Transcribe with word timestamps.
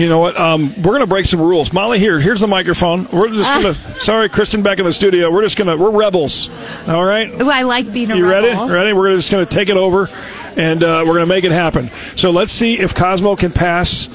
You 0.00 0.08
know 0.08 0.18
what? 0.18 0.38
Um, 0.40 0.68
we're 0.76 0.92
going 0.92 1.00
to 1.00 1.06
break 1.06 1.26
some 1.26 1.40
rules. 1.42 1.74
Molly, 1.74 1.98
here, 1.98 2.18
here's 2.18 2.40
the 2.40 2.46
microphone. 2.46 3.06
We're 3.12 3.28
just 3.28 3.52
going 3.52 3.74
to. 3.74 3.80
sorry, 4.00 4.30
Kristen, 4.30 4.62
back 4.62 4.78
in 4.78 4.86
the 4.86 4.92
studio. 4.94 5.30
We're 5.30 5.42
just 5.42 5.58
going 5.58 5.68
to. 5.68 5.76
We're 5.82 5.90
rebels. 5.90 6.48
All 6.88 7.04
right. 7.04 7.28
Ooh, 7.40 7.50
I 7.50 7.62
like 7.62 7.92
being 7.92 8.10
a 8.10 8.16
You 8.16 8.26
ready? 8.26 8.48
rebel. 8.48 8.68
Ready? 8.70 8.92
We're 8.94 9.14
just 9.14 9.30
going 9.30 9.44
to 9.46 9.52
take 9.52 9.68
it 9.68 9.76
over, 9.76 10.08
and 10.56 10.82
uh, 10.82 11.02
we're 11.06 11.14
going 11.14 11.20
to 11.20 11.26
make 11.26 11.44
it 11.44 11.52
happen. 11.52 11.88
So 12.16 12.30
let's 12.30 12.52
see 12.52 12.78
if 12.78 12.94
Cosmo 12.94 13.36
can 13.36 13.52
pass 13.52 14.06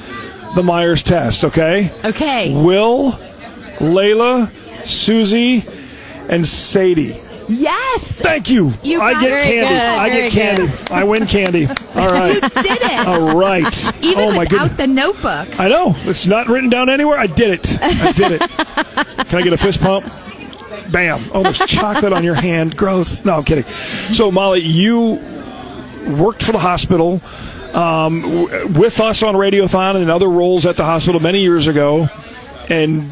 the 0.56 0.64
Myers 0.64 1.04
test. 1.04 1.44
Okay. 1.44 1.92
Okay. 2.04 2.52
Will, 2.64 3.12
Layla, 3.78 4.50
Susie, 4.84 5.64
and 6.30 6.48
Sadie. 6.48 7.22
Yes. 7.48 8.22
Thank 8.22 8.50
you. 8.50 8.72
You 8.84 9.02
I 9.02 9.20
get 9.20 9.42
candy. 9.44 9.68
Good, 9.68 10.00
I 10.00 10.10
get 10.10 10.32
candy. 10.32 10.68
I 10.92 11.04
win 11.04 11.26
candy. 11.26 11.66
All 11.96 12.08
right. 12.10 12.34
You 12.36 12.42
did 12.42 12.82
it. 12.82 13.08
All 13.08 13.38
right. 13.38 14.04
Even 14.04 14.20
oh 14.24 14.32
my 14.32 14.40
without 14.40 14.70
goodness. 14.70 14.78
the 14.78 14.88
notebook. 14.88 15.60
I 15.60 15.68
know. 15.68 15.94
It's 16.10 16.26
not 16.26 16.48
written 16.48 16.70
down 16.70 16.90
anywhere. 16.90 17.18
I 17.20 17.28
did 17.28 17.52
it. 17.52 17.78
I 17.82 18.12
did 18.14 18.32
it. 18.34 18.42
Can 19.28 19.40
I 19.40 19.42
get 19.44 19.54
a 19.54 19.58
fist 19.58 19.82
pump? 19.82 20.06
Bam. 20.92 21.24
Oh, 21.34 21.44
there's 21.44 21.60
chocolate 21.68 22.14
on 22.14 22.24
your 22.24 22.36
hand. 22.36 22.76
Gross. 22.78 23.24
No, 23.26 23.38
I'm 23.38 23.44
kidding. 23.44 23.64
So, 23.64 24.32
Molly, 24.32 24.62
you 24.62 25.20
worked 26.18 26.44
for 26.44 26.52
the 26.52 26.60
hospital 26.60 27.22
um, 27.76 28.22
w- 28.22 28.68
with 28.80 29.00
us 29.00 29.24
on 29.24 29.36
Radiothon 29.36 29.96
and 30.02 30.10
other 30.10 30.30
roles 30.30 30.66
at 30.66 30.78
the 30.78 30.86
hospital 30.86 31.20
many 31.20 31.42
years 31.42 31.68
ago. 31.68 32.08
And 32.70 33.04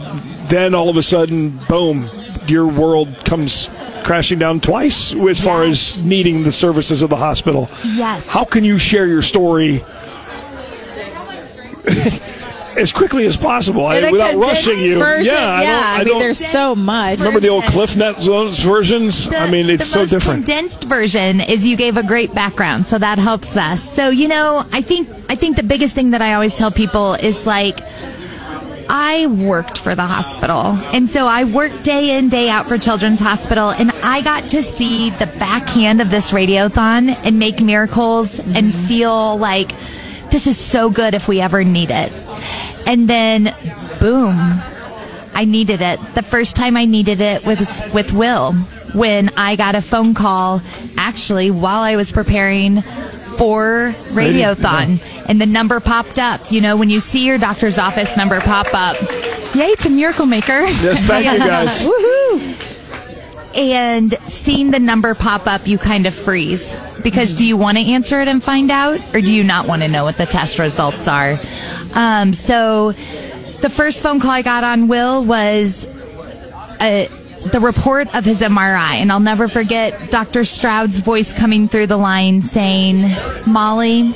then 0.50 0.74
all 0.74 0.90
of 0.90 0.98
a 0.98 1.04
sudden, 1.04 1.58
boom, 1.70 2.08
your 2.48 2.68
world 2.68 3.16
comes 3.26 3.70
crashing 4.04 4.40
down 4.40 4.60
twice 4.60 5.14
as 5.16 5.40
far 5.44 5.66
Yes. 5.66 5.98
as 5.98 6.06
needing 6.06 6.44
the 6.44 6.52
services 6.52 7.02
of 7.02 7.10
the 7.10 7.16
hospital. 7.18 7.70
Yes. 7.96 8.30
How 8.30 8.44
can 8.46 8.64
you 8.64 8.78
share 8.78 9.08
your 9.08 9.22
story 9.22 9.84
as 12.78 12.92
quickly 12.92 13.26
as 13.28 13.38
possible 13.38 13.86
I, 13.86 14.10
without 14.12 14.36
rushing 14.36 14.80
you? 14.80 14.98
version, 15.00 15.34
yeah, 15.34 15.48
I 15.48 15.64
don't. 15.64 15.74
I, 15.84 15.98
mean, 16.00 16.08
don't 16.08 16.20
there's 16.20 16.38
so 16.46 16.76
much. 16.76 17.20
remember 17.20 17.40
the 17.40 17.50
old 17.50 17.64
Cliff 17.66 17.96
Notes 17.96 18.26
versions. 18.64 19.30
The- 19.30 19.38
I 19.38 19.50
mean, 19.52 19.70
it's 19.70 19.86
the 19.86 19.90
so 19.92 20.00
most 20.00 20.10
different. 20.10 20.46
Condensed 20.46 20.84
version 20.86 21.40
is 21.42 21.66
you 21.66 21.76
gave 21.78 21.98
a 21.98 22.04
great 22.04 22.34
background, 22.34 22.86
so 22.86 22.98
that 22.98 23.20
helps 23.20 23.56
us. 23.58 23.84
So 23.94 24.10
you 24.10 24.28
know, 24.28 24.66
I 24.72 24.82
think 24.82 25.08
I 25.30 25.36
think 25.36 25.56
the 25.58 25.64
biggest 25.64 25.94
thing 25.96 26.12
that 26.12 26.22
I 26.22 26.34
always 26.34 26.58
tell 26.58 26.72
people 26.72 27.14
is 27.16 27.46
like. 27.46 27.80
I 28.96 29.26
worked 29.26 29.80
for 29.80 29.96
the 29.96 30.06
hospital. 30.06 30.78
And 30.94 31.10
so 31.10 31.26
I 31.26 31.46
worked 31.46 31.84
day 31.84 32.16
in, 32.16 32.30
day 32.30 32.48
out 32.48 32.68
for 32.68 32.78
Children's 32.78 33.20
Hospital. 33.20 33.72
And 33.72 33.90
I 34.04 34.22
got 34.22 34.52
to 34.52 34.62
see 34.62 35.10
the 35.10 35.26
backhand 35.40 36.00
of 36.00 36.12
this 36.12 36.30
radiothon 36.30 37.10
and 37.26 37.40
make 37.40 37.60
miracles 37.60 38.38
and 38.38 38.68
mm-hmm. 38.68 38.88
feel 38.88 39.38
like 39.40 39.70
this 40.30 40.46
is 40.46 40.60
so 40.60 40.92
good 40.92 41.16
if 41.16 41.28
we 41.28 41.42
ever 41.42 41.64
need 41.64 41.90
it. 41.90 42.14
And 42.86 43.10
then, 43.10 43.46
boom, 44.00 44.36
I 45.34 45.46
needed 45.48 45.82
it. 45.82 46.00
The 46.14 46.22
first 46.22 46.56
time 46.56 46.78
I 46.78 46.86
needed 46.86 47.20
it 47.20 47.44
was 47.48 47.82
with 47.96 48.14
Will 48.14 48.54
when 48.94 49.32
I 49.36 49.56
got 49.56 49.74
a 49.74 49.82
phone 49.82 50.14
call 50.14 50.62
actually 51.00 51.50
while 51.50 51.82
I 51.82 51.96
was 51.96 52.12
preparing 52.12 52.84
for 52.84 53.96
Radiothon 54.10 55.02
and 55.28 55.40
the 55.40 55.46
number 55.46 55.80
popped 55.80 56.20
up. 56.20 56.52
You 56.52 56.62
know, 56.62 56.78
when 56.78 56.90
you 56.90 57.00
see 57.00 57.26
your 57.26 57.38
doctor's 57.38 57.78
office 57.78 58.18
number 58.18 58.40
pop 58.42 58.68
up, 58.74 58.98
yay 59.56 59.76
to 59.76 59.90
Miracle 59.90 60.26
Maker. 60.26 60.62
Yes, 60.62 61.04
thank 61.04 61.26
you 61.26 61.38
guys. 61.40 61.86
Woohoo! 61.86 62.70
And 63.56 64.14
seeing 64.26 64.72
the 64.72 64.80
number 64.80 65.14
pop 65.14 65.46
up, 65.46 65.68
you 65.68 65.78
kind 65.78 66.08
of 66.08 66.16
freeze 66.16 66.76
because 67.04 67.34
do 67.34 67.46
you 67.46 67.58
want 67.58 67.78
to 67.78 67.84
answer 67.84 68.22
it 68.22 68.28
and 68.28 68.44
find 68.44 68.72
out, 68.72 69.00
or 69.14 69.22
do 69.22 69.32
you 69.32 69.44
not 69.44 69.68
want 69.68 69.82
to 69.84 69.88
know 69.88 70.04
what 70.06 70.18
the 70.18 70.26
test 70.26 70.58
results 70.58 71.08
are? 71.08 71.38
Um, 71.94 72.34
so, 72.34 72.92
the 72.92 73.70
first 73.70 74.02
phone 74.02 74.20
call 74.20 74.32
I 74.32 74.42
got 74.42 74.64
on 74.64 74.88
Will 74.88 75.24
was 75.24 75.86
uh, 75.86 77.08
the 77.52 77.60
report 77.62 78.16
of 78.16 78.26
his 78.26 78.40
MRI, 78.40 78.96
and 78.96 79.12
I'll 79.12 79.20
never 79.20 79.48
forget 79.48 80.10
Dr. 80.10 80.46
Stroud's 80.46 81.00
voice 81.02 81.34
coming 81.34 81.68
through 81.68 81.88
the 81.88 81.98
line 81.98 82.42
saying, 82.42 83.06
"Molly, 83.48 84.14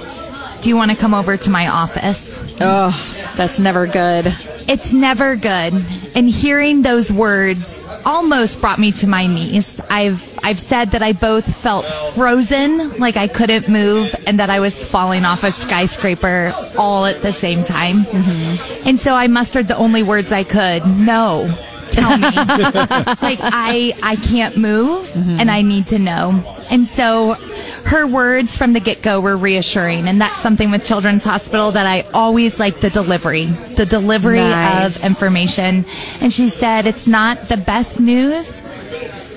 do 0.62 0.70
you 0.70 0.76
want 0.76 0.92
to 0.92 0.98
come 0.98 1.14
over 1.14 1.38
to 1.38 1.50
my 1.50 1.68
office?" 1.68 2.58
Oh, 2.60 2.92
that's 3.36 3.60
never 3.60 3.88
good. 3.88 4.36
It's 4.68 4.92
never 4.92 5.36
good. 5.38 5.74
And 6.16 6.30
hearing 6.30 6.82
those 6.82 7.12
words 7.12 7.86
almost 8.06 8.60
brought 8.60 8.80
me 8.80 8.92
to 8.94 9.08
my 9.08 9.26
knees. 9.26 9.80
I've 9.90 10.38
I've 10.44 10.60
said 10.60 10.92
that 10.92 11.02
I 11.02 11.14
both 11.14 11.46
felt 11.56 11.86
frozen, 11.86 12.98
like 13.00 13.16
I 13.18 13.28
couldn't 13.28 13.70
move, 13.70 14.14
and 14.26 14.40
that 14.40 14.50
I 14.50 14.60
was 14.60 14.84
falling 14.84 15.26
off 15.26 15.44
a 15.44 15.52
skyscraper 15.52 16.54
all 16.78 17.06
at 17.06 17.22
the 17.22 17.32
same 17.32 17.64
time. 17.64 17.98
Mm-hmm. 17.98 18.88
And 18.90 19.00
so 19.00 19.14
I 19.14 19.28
mustered 19.28 19.68
the 19.68 19.78
only 19.78 20.04
words 20.04 20.32
I 20.32 20.44
could. 20.44 20.86
No. 20.86 21.48
Tell 21.92 22.18
me. 22.18 22.24
like 23.22 23.40
I 23.42 23.94
I 24.04 24.18
can't 24.22 24.58
move 24.58 25.06
mm-hmm. 25.08 25.40
and 25.40 25.50
I 25.50 25.62
need 25.62 25.88
to 25.88 26.00
know. 26.00 26.44
And 26.70 26.86
so 26.86 27.36
her 27.88 28.06
words 28.06 28.58
from 28.58 28.74
the 28.74 28.80
get-go 28.82 29.22
were 29.22 29.38
reassuring 29.38 30.08
and 30.10 30.20
that's 30.20 30.42
something 30.42 30.72
with 30.72 30.84
children's 30.86 31.24
hospital 31.24 31.72
that 31.72 31.86
i 31.88 32.02
always 32.14 32.60
like 32.60 32.80
the 32.82 32.90
delivery 32.90 33.46
the 33.76 33.86
delivery 33.86 34.40
Nice. 34.40 35.00
of 35.04 35.10
information 35.10 35.86
and 36.22 36.32
she 36.34 36.50
said 36.50 36.86
it's 36.86 37.08
not 37.08 37.44
the 37.44 37.56
best 37.58 38.00
news 38.00 38.62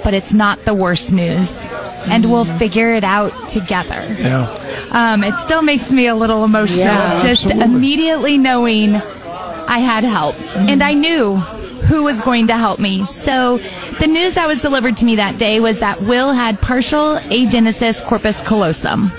but 0.03 0.15
it's 0.15 0.33
not 0.34 0.59
the 0.65 0.75
worst 0.75 1.12
news 1.12 1.69
and 2.09 2.25
we'll 2.25 2.44
figure 2.44 2.93
it 2.93 3.05
out 3.05 3.49
together 3.49 4.03
Yeah. 4.19 4.53
um, 4.91 5.22
it 5.22 5.34
still 5.37 5.62
makes 5.62 5.93
me 5.93 6.06
a 6.09 6.15
little 6.17 6.44
emotional 6.44 6.87
Yeah, 6.87 7.22
just 7.22 7.47
absolutely. 7.47 7.62
immediately 7.77 8.38
knowing 8.38 8.97
i 8.97 9.78
had 9.78 10.03
help 10.03 10.34
and 10.56 10.82
i 10.82 10.93
knew 10.94 11.38
who 11.91 12.05
was 12.05 12.21
going 12.21 12.47
to 12.47 12.56
help 12.56 12.78
me 12.78 13.05
so 13.05 13.59
the 13.99 14.06
news 14.06 14.37
that 14.37 14.47
was 14.47 14.62
delivered 14.62 14.97
to 14.97 15.05
me 15.05 15.17
that 15.17 15.37
day 15.39 15.59
was 15.59 15.81
that 15.81 15.99
will 16.03 16.33
had 16.33 16.61
partial 16.61 17.17
agenesis 17.31 18.01
corpus 18.06 18.41
callosum 18.41 19.11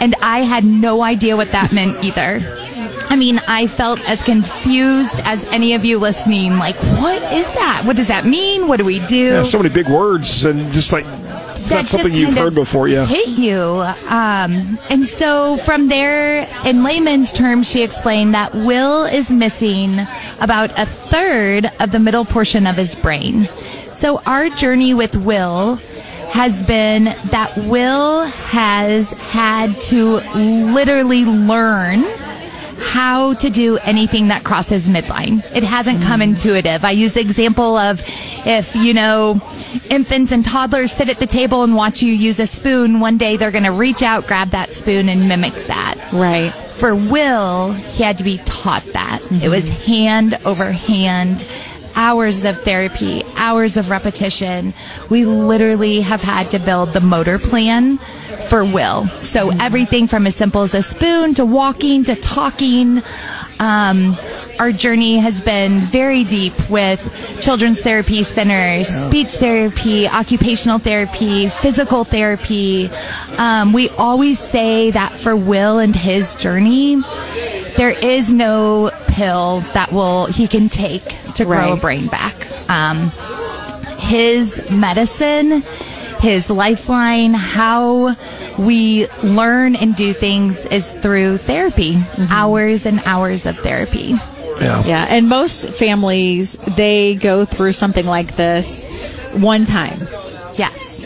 and 0.00 0.14
I 0.22 0.40
had 0.40 0.64
no 0.64 1.02
idea 1.02 1.36
what 1.36 1.50
that 1.52 1.72
meant 1.72 2.04
either. 2.04 2.40
I 3.08 3.16
mean, 3.16 3.40
I 3.46 3.66
felt 3.66 4.00
as 4.08 4.22
confused 4.22 5.20
as 5.24 5.44
any 5.52 5.74
of 5.74 5.84
you 5.84 5.98
listening. 5.98 6.58
Like, 6.58 6.76
what 7.00 7.22
is 7.32 7.52
that? 7.54 7.82
What 7.84 7.96
does 7.96 8.08
that 8.08 8.26
mean? 8.26 8.68
What 8.68 8.78
do 8.78 8.84
we 8.84 9.04
do? 9.06 9.16
Yeah, 9.16 9.42
so 9.42 9.58
many 9.58 9.72
big 9.72 9.88
words 9.88 10.44
and 10.44 10.72
just 10.72 10.92
like 10.92 11.06
it's 11.66 11.70
that 11.70 11.76
not 11.82 11.86
something 11.88 12.12
just 12.12 12.20
you've 12.20 12.38
heard 12.38 12.54
before. 12.54 12.88
Yeah. 12.88 13.06
hit 13.06 13.28
you. 13.28 13.56
Um, 13.56 14.78
and 14.90 15.04
so 15.04 15.56
from 15.58 15.88
there, 15.88 16.46
in 16.64 16.82
layman's 16.82 17.32
terms, 17.32 17.68
she 17.70 17.82
explained 17.82 18.34
that 18.34 18.54
Will 18.54 19.04
is 19.04 19.30
missing 19.30 19.90
about 20.40 20.70
a 20.78 20.86
third 20.86 21.66
of 21.80 21.92
the 21.92 21.98
middle 21.98 22.24
portion 22.24 22.66
of 22.66 22.76
his 22.76 22.94
brain. 22.94 23.46
So 23.92 24.20
our 24.26 24.48
journey 24.48 24.94
with 24.94 25.16
Will 25.16 25.76
has 26.30 26.62
been 26.64 27.04
that 27.04 27.52
Will 27.56 28.24
has 28.24 29.12
had 29.14 29.74
to 29.82 30.16
literally 30.74 31.24
learn 31.24 32.02
how 32.86 33.34
to 33.34 33.50
do 33.50 33.78
anything 33.78 34.28
that 34.28 34.44
crosses 34.44 34.88
midline. 34.88 35.44
It 35.54 35.64
hasn't 35.64 36.02
come 36.02 36.20
mm. 36.20 36.30
intuitive. 36.30 36.84
I 36.84 36.92
use 36.92 37.14
the 37.14 37.20
example 37.20 37.76
of 37.76 38.02
if, 38.46 38.74
you 38.74 38.94
know, 38.94 39.40
infants 39.90 40.32
and 40.32 40.44
toddlers 40.44 40.92
sit 40.92 41.08
at 41.08 41.18
the 41.18 41.26
table 41.26 41.62
and 41.62 41.74
watch 41.74 42.02
you 42.02 42.12
use 42.12 42.38
a 42.38 42.46
spoon, 42.46 43.00
one 43.00 43.18
day 43.18 43.36
they're 43.36 43.50
going 43.50 43.64
to 43.64 43.72
reach 43.72 44.02
out, 44.02 44.26
grab 44.26 44.50
that 44.50 44.72
spoon, 44.72 45.08
and 45.08 45.28
mimic 45.28 45.52
that. 45.66 45.96
Right. 46.12 46.50
For 46.50 46.94
Will, 46.94 47.72
he 47.72 48.02
had 48.02 48.18
to 48.18 48.24
be 48.24 48.38
taught 48.44 48.84
that. 48.92 49.20
It 49.22 49.28
mm-hmm. 49.28 49.50
was 49.50 49.68
hand 49.86 50.38
over 50.44 50.70
hand, 50.70 51.46
hours 51.96 52.44
of 52.44 52.58
therapy, 52.62 53.22
hours 53.36 53.76
of 53.76 53.90
repetition. 53.90 54.74
We 55.10 55.24
literally 55.24 56.00
have 56.02 56.22
had 56.22 56.50
to 56.50 56.58
build 56.58 56.92
the 56.92 57.00
motor 57.00 57.38
plan 57.38 57.98
for 58.48 58.64
Will. 58.64 59.06
So 59.22 59.50
everything 59.60 60.06
from 60.06 60.26
as 60.26 60.34
simple 60.34 60.62
as 60.62 60.74
a 60.74 60.82
spoon 60.82 61.34
to 61.34 61.44
walking 61.44 62.04
to 62.04 62.16
talking. 62.16 63.02
Um, 63.58 64.16
our 64.58 64.72
journey 64.72 65.18
has 65.18 65.42
been 65.42 65.72
very 65.72 66.24
deep 66.24 66.54
with 66.70 67.38
children's 67.40 67.80
therapy 67.80 68.22
centers, 68.22 68.88
speech 68.88 69.32
therapy, 69.34 70.08
occupational 70.08 70.78
therapy, 70.78 71.48
physical 71.48 72.04
therapy. 72.04 72.90
Um, 73.38 73.72
we 73.72 73.90
always 73.90 74.38
say 74.38 74.90
that 74.90 75.12
for 75.12 75.36
Will 75.36 75.78
and 75.78 75.94
his 75.94 76.34
journey, 76.36 76.96
there 77.76 77.90
is 77.90 78.32
no 78.32 78.90
pill 79.08 79.60
that 79.74 79.92
will 79.92 80.26
he 80.26 80.48
can 80.48 80.68
take 80.68 81.04
to 81.34 81.44
grow 81.44 81.74
a 81.74 81.76
brain 81.76 82.06
back. 82.06 82.34
Um, 82.70 83.10
his 83.98 84.70
medicine, 84.70 85.62
his 86.20 86.50
lifeline, 86.50 87.34
how 87.34 88.14
we 88.58 89.06
learn 89.22 89.76
and 89.76 89.94
do 89.94 90.12
things 90.12 90.66
is 90.66 90.92
through 90.92 91.38
therapy, 91.38 91.94
mm-hmm. 91.94 92.32
hours 92.32 92.86
and 92.86 93.00
hours 93.04 93.46
of 93.46 93.58
therapy. 93.58 94.14
Yeah. 94.60 94.82
Yeah, 94.84 95.06
and 95.08 95.28
most 95.28 95.70
families 95.70 96.56
they 96.76 97.14
go 97.14 97.44
through 97.44 97.72
something 97.72 98.06
like 98.06 98.36
this 98.36 98.84
one 99.34 99.64
time. 99.64 99.98
Yes. 100.54 100.96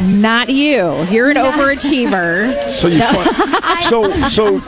Not 0.00 0.48
you. 0.48 1.04
You're 1.10 1.30
an 1.30 1.36
overachiever. 1.36 2.52
So 2.68 2.88
you 2.88 3.00
fi- 3.00 3.82
so 3.88 4.10
so 4.28 4.58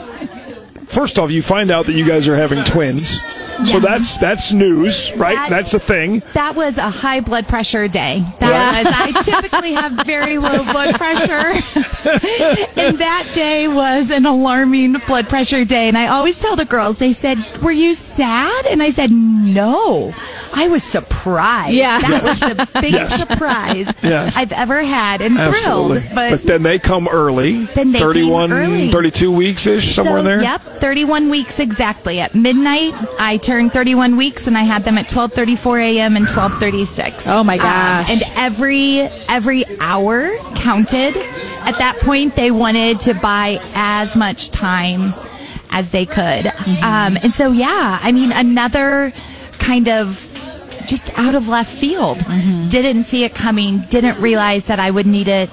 first 0.85 1.17
off, 1.17 1.31
you 1.31 1.41
find 1.41 1.71
out 1.71 1.85
that 1.85 1.93
you 1.93 2.05
guys 2.05 2.27
are 2.27 2.35
having 2.35 2.63
twins. 2.63 3.19
So 3.65 3.79
that's 3.79 4.17
that's 4.17 4.51
news, 4.51 5.15
right? 5.15 5.35
That- 5.35 5.49
that's 5.49 5.73
a 5.73 5.79
thing. 5.79 6.21
That 6.33 6.55
was 6.55 6.77
a 6.77 6.89
high 6.89 7.21
blood 7.21 7.47
pressure 7.47 7.87
day. 7.87 8.23
That 8.39 8.83
was, 8.85 8.93
I 8.93 9.23
typically 9.41 9.73
have 9.73 9.91
very 10.05 10.37
low 10.37 10.63
blood 10.71 10.95
pressure. 10.95 11.53
and 12.79 12.97
that 12.97 13.31
day 13.35 13.67
was 13.67 14.09
an 14.11 14.25
alarming 14.25 14.93
blood 15.07 15.29
pressure 15.29 15.65
day. 15.65 15.87
And 15.87 15.97
I 15.97 16.07
always 16.07 16.39
tell 16.39 16.55
the 16.55 16.65
girls, 16.65 16.97
they 16.97 17.13
said, 17.13 17.37
Were 17.61 17.71
you 17.71 17.93
sad? 17.93 18.65
And 18.67 18.81
I 18.81 18.89
said, 18.89 19.11
No. 19.11 20.13
I 20.55 20.67
was 20.67 20.83
surprised. 20.83 21.73
Yeah. 21.73 21.99
That 21.99 22.23
was 22.23 22.39
the 22.39 22.69
biggest 22.81 22.93
Yes. 22.93 23.19
surprise 23.19 23.93
Yes. 24.03 24.37
I've 24.37 24.51
ever 24.51 24.83
had 24.83 25.21
and 25.21 25.37
Absolutely. 25.37 25.99
thrilled. 26.01 26.15
But, 26.15 26.29
But, 26.31 26.43
then 26.43 26.63
they 26.63 26.79
come 26.79 27.07
early. 27.07 27.65
Then 27.65 27.91
they 27.91 27.99
came 27.99 28.07
31, 28.07 28.51
early. 28.53 28.91
32 28.91 29.31
weeks 29.31 29.65
ish, 29.67 29.95
somewhere 29.95 30.19
so, 30.19 30.23
there. 30.23 30.41
Yep, 30.41 30.61
31 30.61 31.29
weeks 31.29 31.59
exactly. 31.59 32.19
At 32.19 32.35
midnight, 32.35 32.93
I 33.19 33.37
turned 33.37 33.73
31 33.73 34.15
weeks, 34.17 34.47
and 34.47 34.57
I 34.57 34.61
had 34.63 34.83
them 34.83 34.97
at 34.97 35.07
12:34 35.07 35.79
a.m. 35.81 36.15
and 36.15 36.27
12:36. 36.27 37.25
Oh, 37.27 37.43
my 37.43 37.55
Um, 37.55 37.59
gosh. 37.59 38.11
and 38.11 38.21
every 38.37 38.99
every 39.27 39.65
hour 39.79 40.29
counted. 40.55 41.15
At 41.65 41.77
that 41.77 41.97
point, 42.01 42.35
they 42.35 42.51
wanted 42.51 42.99
to 43.01 43.13
buy 43.13 43.59
as 43.75 44.15
much 44.15 44.51
time 44.51 45.13
as 45.71 45.91
they 45.91 46.05
could. 46.05 46.45
Mm-hmm. 46.45 46.83
Um, 46.83 47.17
and 47.23 47.33
so, 47.33 47.51
yeah, 47.51 47.99
I 48.03 48.11
mean, 48.11 48.31
another 48.33 49.13
kind 49.59 49.87
of 49.87 50.22
just 50.87 51.17
out 51.17 51.35
of 51.35 51.47
left 51.47 51.71
field. 51.73 52.17
Mm-hmm. 52.19 52.69
Didn't 52.69 53.03
see 53.03 53.23
it 53.23 53.33
coming. 53.35 53.79
Didn't 53.89 54.19
realize 54.19 54.65
that 54.65 54.79
I 54.79 54.91
would 54.91 55.05
need 55.07 55.27
it 55.27 55.49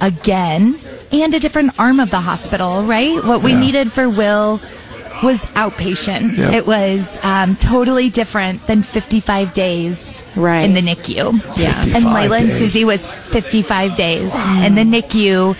again 0.00 0.76
and 1.12 1.32
a 1.34 1.38
different 1.40 1.78
arm 1.78 2.00
of 2.00 2.10
the 2.10 2.20
hospital, 2.20 2.82
right? 2.84 3.22
What 3.24 3.42
we 3.42 3.52
Yeah. 3.52 3.60
needed 3.60 3.92
for 3.92 4.08
Will 4.08 4.60
was 5.22 5.46
outpatient. 5.54 6.36
Yep. 6.36 6.52
It 6.54 6.66
was 6.66 7.18
um, 7.22 7.54
totally 7.56 8.10
different 8.10 8.66
than 8.66 8.82
55 8.82 9.54
days 9.54 10.22
Right. 10.36 10.62
in 10.64 10.74
the 10.74 10.80
NICU. 10.82 11.40
Yeah. 11.56 11.74
And 11.76 11.84
55 11.84 12.02
Layla 12.30 12.40
and. 12.40 12.52
Susie 12.52 12.84
was 12.84 13.12
55 13.14 13.94
days 13.94 14.34
in 14.66 14.74
the 14.74 14.82
NICU, 14.84 15.56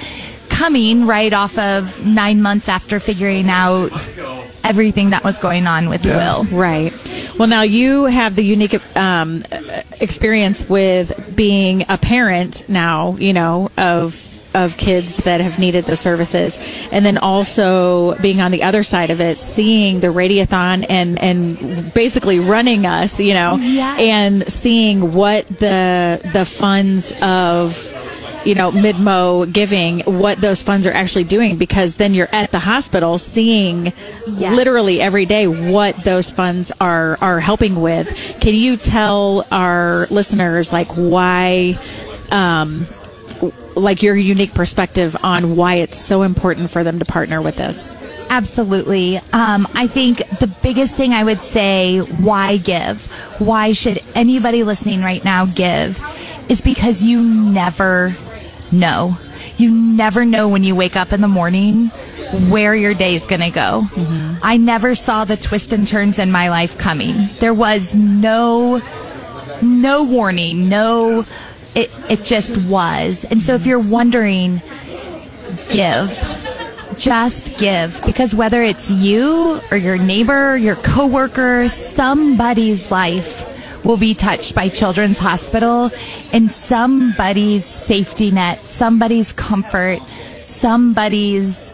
coming 0.51 1.07
right 1.07 1.33
off 1.33 1.57
of 1.59 2.05
nine 2.05 2.43
months 2.43 2.69
after 2.69 2.99
figuring 3.01 3.49
out 3.49 3.91
everything 4.65 5.11
that 5.11 5.23
was 5.23 5.39
going 5.39 5.67
on 5.67 5.89
with 5.89 6.05
Yeah. 6.05 6.17
Will. 6.17 6.45
Right. 6.45 6.93
Well, 7.39 7.49
now 7.49 7.63
you 7.63 8.07
have 8.07 8.35
the 8.37 8.45
unique 8.45 8.75
um, 8.97 9.45
experience 10.01 10.69
with 10.69 11.35
being 11.37 11.85
a 11.89 11.99
parent 11.99 12.69
now, 12.69 13.17
you 13.17 13.33
know, 13.33 13.71
of 13.79 14.31
of 14.57 14.77
kids 14.77 15.17
that 15.25 15.41
have 15.41 15.59
needed 15.59 15.85
the 15.85 15.97
services 15.97 16.57
and 16.93 17.05
then 17.05 17.19
also 17.19 18.15
being 18.21 18.41
on 18.41 18.53
the 18.53 18.63
other 18.63 18.85
side 18.85 19.11
of 19.11 19.21
it 19.21 19.37
seeing 19.37 19.99
the 19.99 20.07
radiothon 20.07 20.87
and 20.89 21.21
and 21.21 21.93
basically 21.93 22.39
running 22.39 22.87
us 22.87 23.19
you 23.19 23.35
know 23.35 23.57
Yes. 23.61 23.99
and 23.99 24.53
seeing 24.53 25.11
what 25.11 25.45
the 25.49 26.21
the 26.33 26.45
funds 26.45 27.13
of 27.21 27.94
you 28.45 28.55
know, 28.55 28.71
Midmo 28.71 29.51
giving 29.53 30.01
what 30.01 30.39
those 30.41 30.63
funds 30.63 30.87
are 30.87 30.93
actually 30.93 31.25
doing 31.25 31.57
because 31.57 31.97
then 31.97 32.15
you're 32.15 32.29
at 32.33 32.51
the 32.53 32.59
hospital 32.59 33.19
seeing 33.19 33.93
Yes. 34.27 34.55
literally 34.57 35.01
every 35.01 35.27
day 35.27 35.47
what 35.47 35.97
those 36.05 36.31
funds 36.31 36.73
are 36.81 37.17
are 37.21 37.41
helping 37.41 37.81
with. 37.81 38.37
Can 38.41 38.55
you 38.55 38.77
tell 38.77 39.45
our 39.53 40.07
listeners 40.11 40.73
like 40.73 40.89
why 40.89 41.79
um 42.31 42.87
like 43.77 44.03
your 44.03 44.15
unique 44.15 44.55
perspective 44.55 45.17
on 45.23 45.57
why 45.57 45.75
it's 45.77 45.99
so 45.99 46.23
important 46.23 46.71
for 46.71 46.85
them 46.85 46.99
to 47.01 47.05
partner 47.05 47.43
with 47.43 47.61
us? 47.61 47.97
Absolutely. 48.31 49.19
Um, 49.33 49.67
I 49.75 49.87
think 49.87 50.19
the 50.39 50.53
biggest 50.63 50.95
thing 50.95 51.13
I 51.13 51.25
would 51.25 51.41
say 51.41 51.99
why 51.99 52.57
give? 52.57 53.11
Why 53.39 53.73
should 53.73 54.01
anybody 54.15 54.63
listening 54.65 55.03
right 55.03 55.25
now 55.25 55.47
give? 55.47 55.99
Is 56.49 56.61
because 56.61 57.03
you 57.03 57.21
never 57.23 58.15
know. 58.75 59.17
You 59.57 59.71
never 59.71 60.25
know 60.25 60.49
when 60.49 60.65
you 60.65 60.75
wake 60.75 60.97
up 60.97 61.13
in 61.13 61.21
the 61.21 61.29
morning 61.29 61.91
where 62.49 62.75
your 62.75 62.95
day's 62.95 63.27
going 63.27 63.41
to 63.41 63.51
go. 63.51 63.83
Mm-hmm. 63.91 64.39
I 64.43 64.57
never 64.57 64.95
saw 64.95 65.25
the 65.25 65.37
twists 65.37 65.73
and 65.73 65.87
turns 65.87 66.19
in 66.19 66.33
my 66.33 66.49
life 66.49 66.79
coming. 66.79 67.29
There 67.41 67.55
was 67.55 67.95
no 67.95 68.83
no 69.63 70.05
warning, 70.05 70.69
no 70.69 71.25
it 71.75 71.91
it 72.11 72.23
just 72.25 72.57
was. 72.69 73.25
And 73.25 73.41
so 73.41 73.55
if 73.55 73.67
you're 73.67 73.89
wondering 73.89 74.61
give 75.71 76.41
just 76.97 77.59
give 77.59 78.01
because 78.07 78.35
whether 78.35 78.63
it's 78.63 78.91
you 78.91 79.61
or 79.71 79.77
your 79.77 79.99
neighbor, 79.99 80.57
your 80.57 80.77
coworker, 80.77 81.69
somebody's 81.69 82.91
life 82.91 83.54
will 83.85 83.97
be 83.97 84.15
touched 84.15 84.55
by 84.55 84.69
Children's 84.69 85.19
Hospital 85.19 85.91
and 86.33 86.51
somebody's 86.51 87.65
safety 87.65 88.31
net, 88.31 88.59
somebody's 88.59 89.33
comfort, 89.33 90.01
somebody's 90.41 91.73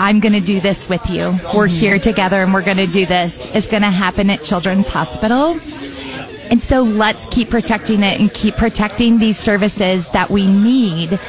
I'm 0.00 0.18
going 0.20 0.32
to 0.32 0.40
do 0.40 0.60
this 0.60 0.88
with 0.88 1.10
you. 1.10 1.24
We're 1.54 1.68
mm-hmm. 1.68 1.78
here 1.78 1.98
together 1.98 2.36
and 2.36 2.54
we're 2.54 2.64
going 2.64 2.78
to 2.78 2.86
do 2.86 3.04
this. 3.04 3.54
Is 3.54 3.66
going 3.66 3.82
to 3.82 3.90
happen 3.90 4.30
at 4.30 4.42
Children's 4.42 4.88
Hospital. 4.88 5.60
And 6.50 6.60
so 6.60 6.82
let's 6.82 7.26
keep 7.26 7.50
protecting 7.50 8.02
it 8.02 8.18
and 8.18 8.32
keep 8.32 8.56
protecting 8.56 9.18
these 9.18 9.38
services 9.38 10.10
that 10.12 10.30
we 10.30 10.46
need. 10.46 11.20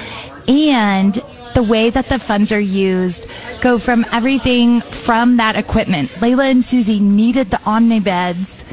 And 0.47 1.13
the 1.53 1.63
way 1.63 1.89
that 1.89 2.07
the 2.07 2.17
funds 2.17 2.53
are 2.53 2.61
used 2.61 3.29
go 3.59 3.77
from 3.77 4.05
everything 4.13 4.79
from 4.79 5.35
that 5.35 5.57
equipment. 5.57 6.09
Layla 6.11 6.49
and 6.49 6.63
Susie 6.63 7.01
needed 7.01 7.51
the 7.51 7.57
Omnibeds 7.57 8.63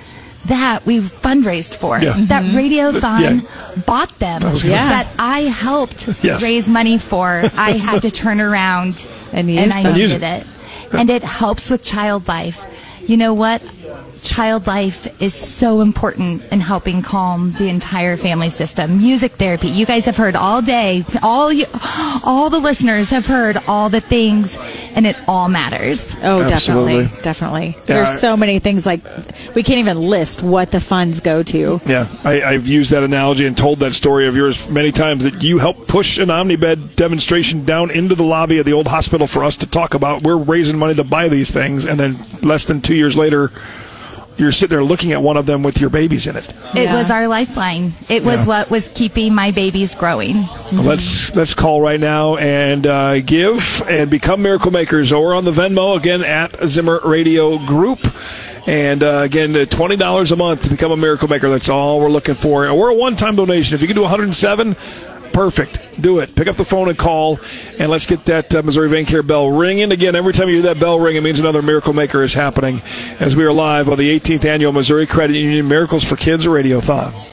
that 0.49 0.85
we 0.87 1.01
fundraised 1.01 1.77
for. 1.77 1.99
Yeah. 1.99 2.15
That 2.17 2.45
mm-hmm. 2.45 2.57
Radiothon 2.57 3.21
Yeah. 3.21 3.83
bought 3.87 4.11
them. 4.19 4.43
was 4.43 4.63
gonna 4.63 4.75
Yeah. 4.75 4.89
That 4.89 5.15
I 5.19 5.41
helped 5.43 6.09
Yes. 6.25 6.43
raise 6.43 6.69
money 6.69 6.99
for. 6.99 7.43
I 7.57 7.73
had 7.73 8.03
to 8.03 8.11
turn 8.11 8.41
around 8.41 9.07
And 9.33 9.51
use 9.51 9.75
I 9.75 9.83
them. 9.83 9.93
And 9.93 10.01
use 10.01 10.13
needed 10.15 10.27
it. 10.27 10.47
it. 10.93 10.95
And 10.99 11.11
it 11.11 11.23
helps 11.23 11.71
with 11.71 11.83
child 11.83 12.29
life. 12.29 12.65
You 13.07 13.17
know 13.17 13.35
what? 13.35 13.63
Child 14.23 14.67
life 14.67 15.23
is 15.23 15.33
so 15.33 15.81
important 15.81 16.43
in 16.53 16.61
helping 16.61 17.03
calm 17.03 17.53
the 17.53 17.69
entire 17.69 18.17
family 18.17 18.51
system. 18.51 18.99
Music 18.99 19.33
therapy. 19.33 19.69
You 19.69 19.87
guys 19.87 20.05
have 20.07 20.17
heard 20.17 20.35
all 20.37 20.61
day. 20.61 21.05
All 21.23 21.53
you, 21.53 21.67
all 22.25 22.51
the 22.51 22.59
listeners 22.59 23.11
have 23.11 23.27
heard 23.27 23.57
all 23.69 23.89
the 23.89 24.01
things, 24.01 24.59
and 24.99 25.07
it 25.07 25.17
all 25.29 25.49
matters. 25.49 26.17
Oh, 26.25 26.43
Absolutely. 26.43 27.03
definitely, 27.05 27.23
definitely. 27.23 27.67
Yeah, 27.69 27.83
There's 27.87 28.09
I- 28.11 28.15
so 28.17 28.37
many 28.37 28.59
things 28.59 28.85
like 28.85 29.01
we 29.55 29.63
can't 29.63 29.79
even 29.79 29.97
list 29.99 30.43
what 30.43 30.73
the 30.73 30.81
funds 30.81 31.21
go 31.21 31.45
to. 31.45 31.81
Yeah, 31.87 32.09
I, 32.25 32.43
I've 32.43 32.67
used 32.67 32.91
that 32.91 33.05
analogy 33.05 33.47
and 33.47 33.57
told 33.57 33.79
that 33.79 33.95
story 33.95 34.27
of 34.27 34.35
yours 34.35 34.69
many 34.69 34.91
times 34.91 35.23
that 35.23 35.41
you 35.41 35.59
helped 35.59 35.87
push 35.87 36.19
an 36.19 36.31
Omnibed 36.31 36.97
demonstration 36.97 37.65
down 37.65 37.93
into 37.93 38.17
the 38.17 38.25
lobby 38.25 38.59
of 38.59 38.67
the 38.67 38.73
old 38.73 38.89
hospital 38.89 39.29
for 39.29 39.45
us 39.45 39.57
to 39.59 39.67
talk 39.69 39.95
about. 39.95 40.25
We're 40.25 40.37
raising 40.37 40.77
money 40.77 40.97
to 40.97 41.05
buy 41.05 41.29
these 41.29 41.53
things, 41.53 41.85
and 41.85 41.99
then 42.01 42.17
less 42.43 42.65
than 42.65 42.81
two 42.81 42.97
years 42.97 43.17
later, 43.17 43.53
you're 44.39 44.53
sitting 44.53 44.75
there 44.77 44.85
looking 44.85 45.13
at 45.13 45.21
one 45.21 45.37
of 45.37 45.47
them 45.47 45.63
with 45.63 45.81
your 45.81 45.91
babies 45.91 46.27
in 46.27 46.37
it. 46.37 46.49
It 46.75 46.85
Yeah. 46.85 46.95
was 46.97 47.11
our 47.11 47.27
lifeline. 47.29 47.93
It 48.09 48.25
was 48.25 48.41
Yeah. 48.41 48.47
what 48.47 48.71
was 48.71 48.89
keeping 48.95 49.35
my 49.35 49.51
babies 49.51 49.95
growing. 49.95 50.37
Well, 50.73 50.83
Let's 50.85 51.35
let's 51.35 51.55
call 51.55 51.81
right 51.83 52.01
now 52.01 52.37
and 52.37 52.87
uh, 52.87 53.21
give 53.21 53.83
and 53.89 54.09
become 54.11 54.41
miracle 54.43 54.71
makers. 54.71 55.13
Or 55.13 55.35
on 55.35 55.45
the 55.45 55.51
Venmo 55.53 55.97
again 55.97 56.23
at 56.23 56.57
Zimmer 56.69 57.01
Radio 57.05 57.59
Group. 57.59 58.01
And 58.67 59.03
uh, 59.03 59.21
again, 59.25 59.57
uh, 59.57 59.65
twenty 59.65 59.97
dollars 59.97 60.31
a 60.31 60.37
month 60.37 60.65
to 60.65 60.71
become 60.71 60.93
a 60.93 60.97
miracle 60.97 61.27
maker. 61.29 61.49
That's 61.49 61.69
all 61.69 62.01
we're 62.01 62.11
looking 62.11 62.35
for. 62.35 62.69
Or 62.69 62.91
a 62.91 62.95
one-time 62.95 63.35
donation. 63.37 63.75
If 63.75 63.81
you 63.81 63.87
can 63.89 63.97
do 63.97 64.03
107, 64.03 64.77
perfect. 65.39 66.03
Do 66.03 66.19
it. 66.19 66.35
Pick 66.35 66.49
up 66.49 66.57
the 66.57 66.65
phone 66.65 66.89
and 66.89 66.99
call, 66.99 67.39
and 67.79 67.93
let's 67.93 68.07
get 68.07 68.25
that 68.25 68.53
uh, 68.53 68.63
Missouri 68.65 68.89
Van 68.89 69.05
Care 69.05 69.23
bell 69.23 69.49
ringing 69.49 69.93
again. 69.93 70.17
Every 70.17 70.33
time 70.33 70.49
you 70.49 70.55
hear 70.55 70.75
that 70.75 70.81
bell 70.81 70.99
ring, 70.99 71.15
it 71.15 71.23
means 71.23 71.39
another 71.39 71.63
miracle 71.63 71.93
maker 71.93 72.25
is 72.25 72.35
happening. 72.35 72.81
As 73.21 73.37
we 73.37 73.45
are 73.45 73.53
live 73.53 73.89
on 73.89 73.99
the 73.99 74.19
18th 74.19 74.45
annual 74.45 74.73
Missouri 74.73 75.07
Credit 75.07 75.39
Union 75.39 75.69
Miracles 75.69 76.03
for 76.03 76.17
Kids 76.17 76.47
Radiothon. 76.47 77.28